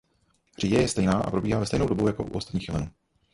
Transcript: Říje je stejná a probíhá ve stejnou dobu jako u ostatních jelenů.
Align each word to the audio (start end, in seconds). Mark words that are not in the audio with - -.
Říje 0.59 0.81
je 0.81 0.87
stejná 0.87 1.13
a 1.13 1.29
probíhá 1.31 1.59
ve 1.59 1.65
stejnou 1.65 1.87
dobu 1.87 2.07
jako 2.07 2.23
u 2.23 2.29
ostatních 2.31 2.67
jelenů. 2.67 2.87